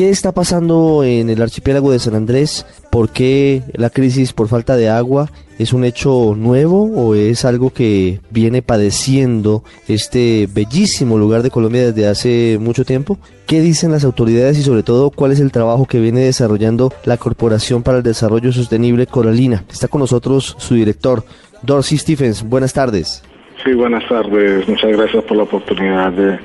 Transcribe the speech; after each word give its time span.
¿Qué 0.00 0.08
está 0.08 0.32
pasando 0.32 1.04
en 1.04 1.28
el 1.28 1.42
archipiélago 1.42 1.92
de 1.92 1.98
San 1.98 2.14
Andrés? 2.14 2.64
¿Por 2.90 3.10
qué 3.10 3.62
la 3.74 3.90
crisis 3.90 4.32
por 4.32 4.48
falta 4.48 4.74
de 4.74 4.88
agua 4.88 5.28
es 5.58 5.74
un 5.74 5.84
hecho 5.84 6.34
nuevo 6.38 6.84
o 6.84 7.14
es 7.14 7.44
algo 7.44 7.68
que 7.68 8.20
viene 8.30 8.62
padeciendo 8.62 9.62
este 9.88 10.48
bellísimo 10.50 11.18
lugar 11.18 11.42
de 11.42 11.50
Colombia 11.50 11.92
desde 11.92 12.08
hace 12.08 12.56
mucho 12.58 12.86
tiempo? 12.86 13.18
¿Qué 13.46 13.60
dicen 13.60 13.92
las 13.92 14.04
autoridades 14.04 14.56
y 14.56 14.62
sobre 14.62 14.82
todo 14.82 15.10
cuál 15.10 15.32
es 15.32 15.40
el 15.40 15.52
trabajo 15.52 15.84
que 15.84 16.00
viene 16.00 16.20
desarrollando 16.20 16.94
la 17.04 17.18
Corporación 17.18 17.82
para 17.82 17.98
el 17.98 18.02
Desarrollo 18.02 18.52
Sostenible 18.52 19.06
Coralina? 19.06 19.64
Está 19.70 19.86
con 19.86 20.00
nosotros 20.00 20.56
su 20.58 20.76
director, 20.76 21.24
Dorsey 21.60 21.98
Stephens. 21.98 22.42
Buenas 22.42 22.72
tardes. 22.72 23.22
Sí, 23.62 23.74
buenas 23.74 24.08
tardes. 24.08 24.66
Muchas 24.66 24.92
gracias 24.92 25.22
por 25.24 25.36
la 25.36 25.42
oportunidad 25.42 26.10
de 26.12 26.38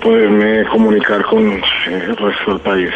poderme 0.00 0.64
comunicar 0.70 1.24
con 1.24 1.46
el 1.48 2.16
resto 2.16 2.52
del 2.52 2.60
país. 2.60 2.90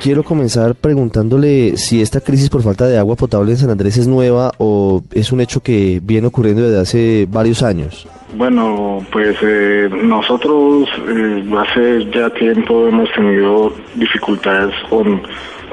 Quiero 0.00 0.22
comenzar 0.22 0.76
preguntándole 0.76 1.76
si 1.76 2.00
esta 2.00 2.20
crisis 2.20 2.48
por 2.48 2.62
falta 2.62 2.86
de 2.86 2.98
agua 2.98 3.16
potable 3.16 3.50
en 3.50 3.56
San 3.56 3.70
Andrés 3.70 3.96
es 3.96 4.06
nueva 4.06 4.52
o 4.58 5.02
es 5.12 5.32
un 5.32 5.40
hecho 5.40 5.60
que 5.60 6.00
viene 6.02 6.28
ocurriendo 6.28 6.62
desde 6.62 6.80
hace 6.80 7.26
varios 7.28 7.64
años. 7.64 8.06
Bueno, 8.36 9.04
pues 9.10 9.36
eh, 9.42 9.88
nosotros 9.90 10.88
eh, 11.08 11.44
hace 11.58 12.06
ya 12.14 12.30
tiempo 12.30 12.86
hemos 12.86 13.10
tenido 13.12 13.72
dificultades 13.96 14.72
con 14.88 15.20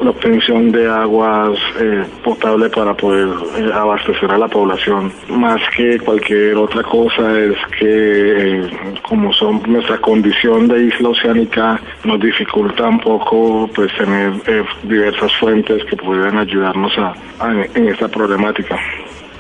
la 0.02 0.10
obtención 0.10 0.72
de 0.72 0.88
aguas 0.88 1.58
eh, 1.80 2.04
potable 2.24 2.70
para 2.70 2.94
poder 2.94 3.30
eh, 3.58 3.72
abastecer 3.74 4.30
a 4.32 4.38
la 4.38 4.48
población. 4.48 5.12
Más 5.30 5.62
que 5.76 6.00
cualquier 6.00 6.56
otra 6.58 6.84
cosa 6.84 7.40
es 7.40 7.58
que 7.80 8.60
eh, 8.60 8.70
como 9.08 9.32
son 9.34 9.62
nuestra 9.68 9.98
condición 10.00 10.68
de 10.68 10.86
isla 10.86 11.10
oceánica 11.10 11.80
nos 12.04 12.20
dificulta 12.20 12.88
un 12.88 13.00
poco 13.00 13.70
pues 13.74 13.92
tener 13.98 14.34
diversas 14.84 15.34
fuentes 15.36 15.84
que 15.86 15.96
puedan 15.96 16.38
ayudarnos 16.38 16.92
a, 16.98 17.14
en 17.74 17.88
esta 17.88 18.08
problemática. 18.08 18.78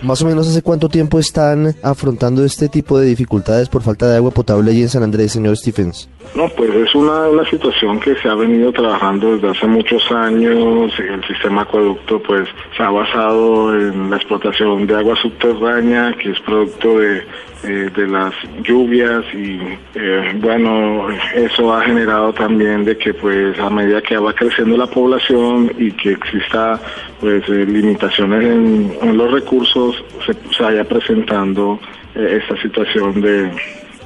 Más 0.06 0.22
o 0.22 0.26
menos 0.28 0.48
hace 0.48 0.62
cuánto 0.62 0.88
tiempo 0.88 1.18
están 1.18 1.74
afrontando 1.82 2.46
este 2.46 2.70
tipo 2.70 3.00
de 3.00 3.08
dificultades 3.08 3.70
por 3.70 3.82
falta 3.82 4.08
de 4.08 4.18
agua 4.18 4.30
potable 4.30 4.70
allí 4.70 4.84
en 4.84 4.90
San 4.90 5.02
Andrés, 5.02 5.32
señor 5.32 5.58
Stephens. 5.58 6.08
No, 6.36 6.48
pues 6.50 6.70
es 6.76 6.94
una, 6.94 7.28
una 7.28 7.50
situación 7.50 8.00
que 8.00 8.16
se 8.18 8.30
ha 8.30 8.36
venido 8.36 8.72
trabajando 8.72 9.36
desde 9.36 9.50
hace 9.50 9.66
muchos 9.66 10.04
años. 10.12 10.92
El 11.00 11.24
sistema 11.26 11.64
acueducto 11.64 12.22
pues 12.22 12.48
se 12.78 12.84
ha 12.84 12.90
basado 12.92 13.74
en 13.74 14.12
la 14.12 14.18
explotación 14.18 14.86
de 14.86 14.96
agua 14.96 15.16
subterránea, 15.16 16.14
que 16.22 16.32
es 16.32 16.40
producto 16.42 17.00
de, 17.00 17.24
eh, 17.68 17.90
de 17.96 18.08
las 18.08 18.34
lluvias 18.62 19.24
y 19.34 19.58
eh, 19.96 20.34
bueno, 20.36 21.08
eso 21.34 21.74
ha 21.74 21.82
generado 21.82 22.32
también 22.32 22.86
de 22.86 22.96
que 22.96 23.14
pues 23.14 23.58
a 23.60 23.72
medida 23.72 24.04
que 24.04 24.18
va 24.18 24.34
creciendo 24.34 24.78
la 24.78 24.86
población 24.86 25.72
y 25.80 25.92
que 25.94 26.12
exista 26.12 26.80
pues 27.20 27.48
eh, 27.50 27.66
limitaciones 27.66 28.44
en, 28.44 29.18
los 29.18 29.32
recursos, 29.32 29.95
se, 30.26 30.34
se 30.56 30.64
vaya 30.64 30.84
presentando 30.84 31.80
esta 32.16 32.56
situación 32.62 33.22
de, 33.22 33.52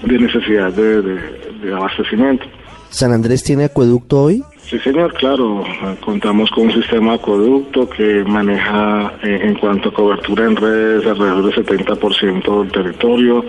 de 0.04 0.20
necesidad 0.20 0.72
de 0.74 1.50
de 1.62 1.74
abastecimiento. 1.74 2.46
¿San 2.90 3.12
Andrés 3.12 3.44
tiene 3.44 3.66
acueducto 3.66 4.24
hoy? 4.24 4.44
Sí, 4.58 4.80
señor, 4.80 5.14
claro. 5.14 5.64
Contamos 6.00 6.50
con 6.52 6.66
un 6.66 6.74
sistema 6.74 7.14
acueducto 7.14 7.90
que 7.90 8.24
maneja 8.24 9.14
eh, 9.24 9.40
en 9.44 9.56
cuanto 9.56 9.90
a 9.90 9.94
cobertura 9.94 10.46
en 10.46 10.56
redes 10.56 11.06
alrededor 11.06 11.54
del 11.54 11.66
70% 11.66 12.62
del 12.62 12.72
territorio 12.72 13.46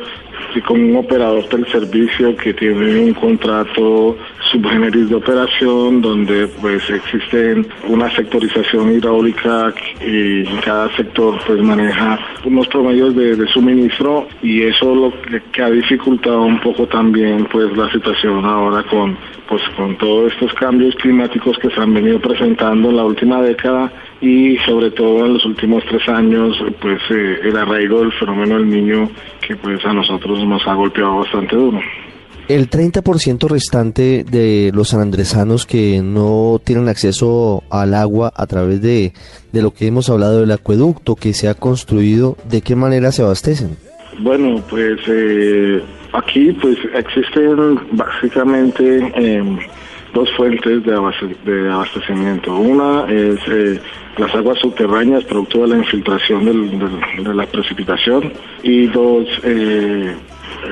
y 0.54 0.60
con 0.62 0.80
un 0.80 0.96
operador 0.96 1.48
del 1.48 1.66
servicio 1.70 2.36
que 2.36 2.54
tiene 2.54 3.00
un 3.00 3.14
contrato 3.14 4.16
subgeneris 4.50 5.08
de 5.08 5.14
operación 5.14 6.00
donde 6.00 6.46
pues 6.60 6.88
existe 6.90 7.62
una 7.88 8.10
sectorización 8.14 8.92
hidráulica 8.92 9.72
y 10.04 10.44
cada 10.64 10.94
sector 10.96 11.38
pues 11.46 11.60
maneja 11.62 12.18
unos 12.44 12.66
promedios 12.68 13.14
de, 13.14 13.46
suministro 13.48 14.26
y 14.42 14.62
eso 14.62 14.94
lo 14.94 15.12
que, 15.52 15.62
ha 15.62 15.70
dificultado 15.70 16.42
un 16.42 16.60
poco 16.60 16.86
también 16.86 17.46
pues 17.50 17.76
la 17.76 17.90
situación 17.90 18.44
ahora 18.44 18.82
con 18.84 19.16
pues 19.48 19.62
con 19.76 19.96
todos 19.98 20.32
estos 20.32 20.52
cambios 20.54 20.94
climáticos 20.96 21.58
que 21.58 21.70
se 21.70 21.80
han 21.80 21.92
venido 21.92 22.20
presentando 22.20 22.90
en 22.90 22.96
la 22.96 23.04
última 23.04 23.42
década 23.42 23.92
y 24.20 24.56
sobre 24.58 24.90
todo 24.92 25.26
en 25.26 25.34
los 25.34 25.44
últimos 25.44 25.82
tres 25.86 26.08
años 26.08 26.56
pues 26.80 27.00
eh, 27.10 27.40
el 27.42 27.56
arraigo 27.56 28.00
del 28.00 28.12
fenómeno 28.12 28.58
del 28.58 28.68
niño 28.68 29.10
que 29.40 29.56
pues 29.56 29.84
a 29.84 29.92
nosotros 29.92 30.46
nos 30.46 30.64
ha 30.66 30.74
golpeado 30.74 31.18
bastante 31.18 31.56
duro. 31.56 31.80
El 32.50 32.68
30% 32.68 33.48
restante 33.48 34.24
de 34.28 34.72
los 34.74 34.88
sanandresanos 34.88 35.66
que 35.66 36.02
no 36.02 36.60
tienen 36.64 36.88
acceso 36.88 37.62
al 37.70 37.94
agua 37.94 38.32
a 38.34 38.48
través 38.48 38.82
de, 38.82 39.12
de 39.52 39.62
lo 39.62 39.70
que 39.70 39.86
hemos 39.86 40.10
hablado 40.10 40.40
del 40.40 40.50
acueducto 40.50 41.14
que 41.14 41.32
se 41.32 41.48
ha 41.48 41.54
construido, 41.54 42.36
¿de 42.50 42.60
qué 42.60 42.74
manera 42.74 43.12
se 43.12 43.22
abastecen? 43.22 43.76
Bueno, 44.18 44.60
pues 44.68 44.98
eh, 45.06 45.80
aquí 46.12 46.50
pues 46.60 46.76
existen 46.92 47.78
básicamente 47.92 48.98
em, 49.14 49.56
dos 50.12 50.28
fuentes 50.36 50.82
de, 50.84 50.92
abastecimiento. 51.72 52.56
Una 52.56 53.04
es 53.08 53.38
eh, 53.46 53.80
las 54.18 54.34
aguas 54.34 54.58
subterráneas 54.58 55.22
producto 55.22 55.60
de 55.60 55.68
la 55.68 55.76
infiltración 55.76 56.44
de 57.22 57.32
la 57.32 57.46
precipitación 57.46 58.32
y 58.64 58.88
dos, 58.88 59.28
eh, 59.44 60.16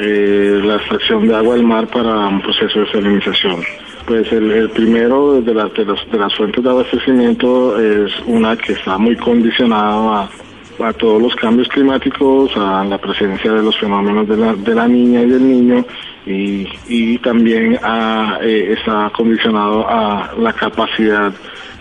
eh, 0.00 0.38
la 0.69 0.77
extracción 0.77 1.27
de 1.27 1.34
agua 1.34 1.55
del 1.55 1.65
mar 1.65 1.87
para 1.89 2.29
un 2.29 2.41
proceso 2.43 2.81
de 2.81 2.93
salinización. 2.93 3.62
Pues 4.06 4.31
el, 4.33 4.71
primero 4.71 5.41
de, 5.41 5.43
de, 5.43 5.53
de, 5.53 6.19
las 6.19 6.34
fuentes 6.34 6.62
de 6.62 6.71
abastecimiento 6.71 7.79
es 7.79 8.12
una 8.27 8.56
que 8.56 8.73
está 8.73 8.97
muy 8.97 9.17
condicionada 9.17 10.23
a, 10.23 10.89
a 10.89 10.93
todos 10.93 11.21
los 11.21 11.34
cambios 11.37 11.69
climáticos, 11.69 12.51
a 12.56 12.84
la 12.84 12.99
presencia 12.99 13.53
de 13.53 13.62
los 13.62 13.79
fenómenos 13.79 14.29
de 14.29 14.37
la, 14.37 14.55
de 14.55 14.75
la 14.75 14.89
niña 14.89 15.23
y 15.23 15.27
del 15.27 15.47
niño 15.47 15.84
y, 16.27 16.69
y 16.89 17.19
también 17.19 17.79
a, 17.83 18.39
eh, 18.43 18.75
está 18.79 19.11
condicionado 19.15 19.89
a 19.89 20.33
la 20.39 20.53
capacidad 20.53 21.33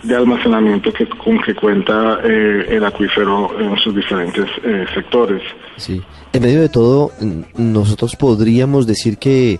de 0.03 0.15
almacenamiento 0.15 0.91
que, 0.93 1.07
con 1.07 1.41
que 1.41 1.55
cuenta 1.55 2.19
eh, 2.23 2.65
el 2.69 2.85
acuífero 2.85 3.59
en 3.59 3.77
sus 3.77 3.95
diferentes 3.95 4.45
eh, 4.63 4.85
sectores. 4.93 5.41
Sí. 5.77 6.01
En 6.33 6.41
medio 6.41 6.61
de 6.61 6.69
todo, 6.69 7.11
nosotros 7.55 8.15
podríamos 8.15 8.85
decir 8.85 9.17
que 9.17 9.59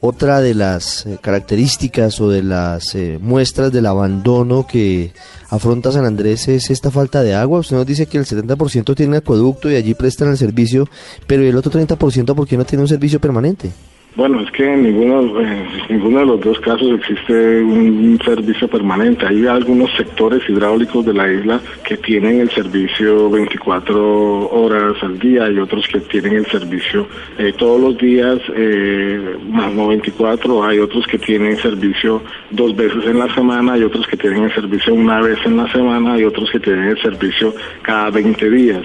otra 0.00 0.40
de 0.40 0.54
las 0.54 1.06
eh, 1.06 1.18
características 1.20 2.20
o 2.20 2.28
de 2.28 2.42
las 2.42 2.96
muestras 3.20 3.72
del 3.72 3.86
abandono 3.86 4.66
que 4.66 5.12
afronta 5.50 5.92
San 5.92 6.04
Andrés 6.04 6.48
es 6.48 6.70
esta 6.70 6.90
falta 6.90 7.22
de 7.22 7.34
agua. 7.34 7.60
Usted 7.60 7.76
nos 7.76 7.86
dice 7.86 8.06
que 8.06 8.18
el 8.18 8.24
70% 8.24 8.94
tiene 8.94 9.18
acueducto 9.18 9.70
y 9.70 9.76
allí 9.76 9.94
prestan 9.94 10.28
el 10.28 10.36
servicio, 10.36 10.88
pero 11.26 11.42
el 11.42 11.56
otro 11.56 11.72
30% 11.72 12.34
¿por 12.34 12.46
qué 12.46 12.56
no 12.56 12.64
tiene 12.64 12.82
un 12.82 12.88
servicio 12.88 13.20
permanente? 13.20 13.72
Bueno, 14.16 14.40
es 14.40 14.50
que 14.50 14.64
en 14.64 14.82
ninguno, 14.82 15.40
ninguno 15.88 16.18
de 16.18 16.26
los 16.26 16.40
dos 16.40 16.58
casos 16.60 16.98
existe 16.98 17.62
un 17.62 18.18
servicio 18.24 18.66
permanente. 18.66 19.24
Hay 19.26 19.46
algunos 19.46 19.94
sectores 19.96 20.42
hidráulicos 20.48 21.06
de 21.06 21.14
la 21.14 21.32
isla 21.32 21.60
que 21.84 21.96
tienen 21.98 22.40
el 22.40 22.50
servicio 22.50 23.30
24 23.30 24.50
horas 24.50 24.94
al 25.02 25.18
día 25.20 25.48
y 25.50 25.58
otros 25.58 25.86
que 25.86 26.00
tienen 26.00 26.34
el 26.34 26.46
servicio 26.46 27.06
eh, 27.38 27.52
todos 27.56 27.80
los 27.80 27.98
días, 27.98 28.40
eh, 28.56 29.36
más 29.50 29.72
no 29.72 29.88
24. 29.88 30.64
Hay 30.64 30.80
otros 30.80 31.06
que 31.06 31.18
tienen 31.18 31.56
servicio 31.58 32.20
dos 32.50 32.74
veces 32.74 33.04
en 33.04 33.20
la 33.20 33.32
semana 33.34 33.78
y 33.78 33.84
otros 33.84 34.06
que 34.08 34.16
tienen 34.16 34.44
el 34.44 34.54
servicio 34.54 34.94
una 34.94 35.20
vez 35.20 35.38
en 35.44 35.58
la 35.58 35.70
semana 35.70 36.18
y 36.18 36.24
otros 36.24 36.50
que 36.50 36.58
tienen 36.58 36.86
el 36.86 37.00
servicio 37.00 37.54
cada 37.82 38.10
20 38.10 38.50
días. 38.50 38.82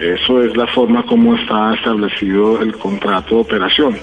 Eso 0.00 0.42
es 0.42 0.56
la 0.56 0.66
forma 0.66 1.04
como 1.04 1.36
está 1.36 1.74
establecido 1.74 2.60
el 2.60 2.76
contrato 2.76 3.36
de 3.36 3.40
operación. 3.42 3.96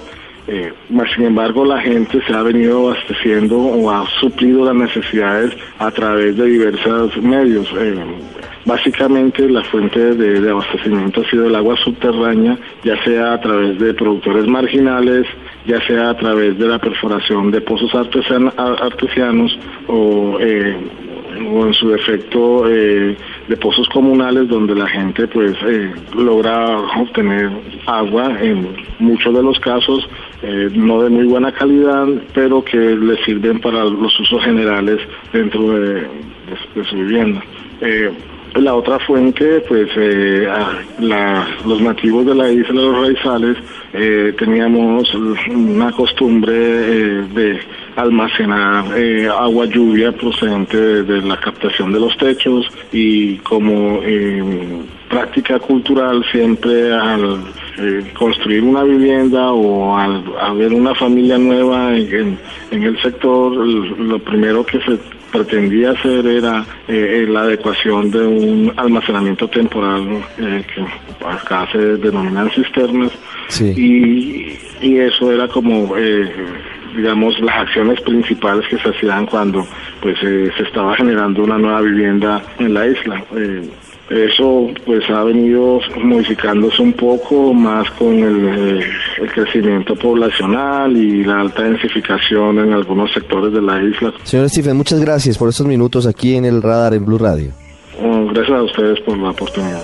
Eh, 0.47 0.74
sin 1.15 1.25
embargo, 1.25 1.65
la 1.65 1.80
gente 1.80 2.19
se 2.25 2.33
ha 2.33 2.41
venido 2.44 2.89
abasteciendo 2.89 3.57
o 3.57 3.91
ha 3.91 4.07
suplido 4.19 4.65
las 4.65 4.75
necesidades 4.75 5.56
a 5.77 5.91
través 5.91 6.38
de 6.38 6.45
diversos 6.45 7.15
medios. 7.18 7.71
Eh, 7.77 7.95
básicamente, 8.65 9.47
la 9.47 9.63
fuente 9.63 10.15
de, 10.15 10.50
abastecimiento 10.50 11.21
ha 11.21 11.30
sido 11.30 11.47
el 11.47 11.56
agua 11.56 11.75
subterránea, 11.77 12.57
ya 12.83 13.01
sea 13.03 13.33
a 13.33 13.41
través 13.41 13.77
de 13.80 13.94
productores 13.94 14.47
marginales, 14.47 15.27
ya 15.65 15.80
sea 15.86 16.12
a 16.12 16.18
través 16.18 16.57
de 16.57 16.68
la 16.68 16.80
perforación 16.80 17.51
de 17.51 17.62
pozos 17.62 17.94
artesianos 17.94 19.57
o, 19.88 20.38
eh, 20.39 20.75
o 21.47 21.65
en 21.65 21.74
su 21.74 21.89
defecto 21.89 22.68
eh, 22.68 23.15
de 23.47 23.57
pozos 23.57 23.88
comunales 23.89 24.47
donde 24.47 24.75
la 24.75 24.88
gente 24.88 25.27
pues 25.27 25.56
eh, 25.65 25.91
logra 26.15 26.77
obtener 26.97 27.50
agua 27.86 28.38
en 28.41 28.75
muchos 29.00 29.33
de 29.33 29.44
los 29.44 29.59
casos 29.59 30.07
eh, 30.41 30.69
no 30.74 31.03
de 31.03 31.09
muy 31.09 31.25
buena 31.25 31.51
calidad 31.51 32.07
pero 32.33 32.63
que 32.63 32.77
le 32.77 33.24
sirven 33.24 33.59
para 33.59 33.83
los 33.83 34.19
usos 34.19 34.44
generales 34.44 35.00
dentro 35.33 35.80
de, 35.80 36.07
su 36.89 36.95
vivienda. 36.95 37.41
La 38.56 38.74
otra 38.74 38.97
fuente, 39.00 39.63
pues 39.68 39.89
los 41.63 41.81
nativos 41.81 42.25
de 42.25 42.33
la 42.33 42.51
isla 42.51 42.81
de 42.81 42.88
los 42.88 43.07
Raizales 43.07 43.57
teníamos 44.38 45.13
una 45.13 45.91
costumbre 45.91 46.51
de 46.51 47.59
almacenar 48.00 48.86
eh, 48.97 49.27
agua 49.27 49.65
lluvia 49.65 50.12
procedente 50.12 51.03
de, 51.03 51.21
la 51.21 51.38
captación 51.39 51.91
de 51.91 52.00
los 52.00 52.15
techos 52.18 52.69
y 52.91 53.38
como 53.38 54.00
eh, 54.03 54.41
práctica 55.09 55.59
cultural 55.59 56.24
siempre 56.31 56.94
al 56.94 57.39
eh, 57.79 58.11
construir 58.17 58.63
una 58.63 58.83
vivienda 58.83 59.51
o 59.51 59.97
al 59.97 60.23
haber 60.39 60.73
una 60.73 60.93
familia 60.95 61.37
nueva 61.37 61.95
en, 61.95 62.37
el 62.71 63.01
sector, 63.01 63.53
lo 63.55 64.19
primero 64.19 64.65
que 64.65 64.79
se 64.81 64.97
pretendía 65.31 65.91
hacer 65.91 66.25
era 66.25 66.65
la 66.87 67.41
adecuación 67.41 68.09
de 68.09 68.25
un 68.25 68.73
almacenamiento 68.75 69.47
temporal 69.47 70.23
que 70.37 70.85
acá 71.25 71.67
se 71.71 71.77
denominan 71.77 72.49
cisternas 72.49 73.11
y, 73.59 74.57
y, 74.81 74.97
eso 74.97 75.31
era 75.31 75.47
como 75.47 75.95
digamos, 76.95 77.39
las 77.39 77.55
acciones 77.55 77.99
principales 78.01 78.67
que 78.67 78.77
se 78.77 78.89
hacían 78.89 79.25
cuando 79.25 79.65
pues 80.01 80.17
eh, 80.23 80.51
se 80.55 80.63
estaba 80.63 80.95
generando 80.95 81.43
una 81.43 81.57
nueva 81.57 81.81
vivienda 81.81 82.41
en 82.59 82.73
la 82.73 82.87
isla. 82.87 83.23
Eso 84.09 84.67
pues 84.85 85.07
ha 85.09 85.23
venido 85.23 85.79
modificándose 86.03 86.81
un 86.81 86.94
poco 86.94 87.53
más 87.53 87.89
con 87.91 88.17
el, 88.17 88.79
eh, 88.79 88.83
el, 89.21 89.31
crecimiento 89.31 89.95
poblacional 89.95 90.97
y 90.97 91.23
la 91.23 91.41
alta 91.41 91.63
densificación 91.63 92.57
en 92.57 92.73
algunos 92.73 93.13
sectores 93.13 93.53
de 93.53 93.61
la 93.61 93.83
isla. 93.83 94.11
Señor 94.23 94.50
Stephen, 94.50 94.77
muchas 94.77 95.00
gracias 95.00 95.38
por 95.38 95.50
estos 95.50 95.67
minutos 95.67 96.07
aquí 96.07 96.35
en 96.35 96.45
el 96.45 96.61
radar 96.61 96.95
en 96.95 97.06
Blue 97.06 97.19
Radio. 97.19 97.51
gracias 98.33 98.57
a 98.57 98.63
ustedes 98.63 99.00
por 99.01 99.15
la 99.17 99.29
oportunidad. 99.29 99.83